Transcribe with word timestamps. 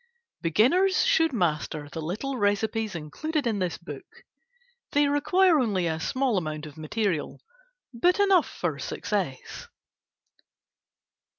Beginners 0.41 1.03
should 1.05 1.31
master 1.31 1.87
the 1.87 2.01
little 2.01 2.35
recipes 2.35 2.95
included 2.95 3.45
in 3.45 3.59
this 3.59 3.77
book. 3.77 4.23
They 4.93 5.07
require 5.07 5.59
only 5.59 5.85
a 5.85 5.99
small 5.99 6.39
amount 6.39 6.65
of 6.65 6.75
material, 6.75 7.39
but 7.93 8.19
enough 8.19 8.49
for 8.49 8.79
success. 8.79 9.67